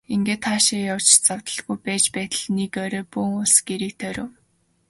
[0.13, 4.29] Ингээд хаашаа ч явж завдалгүй байж байтал нэг орой бөөн улс гэрийг нь тойров.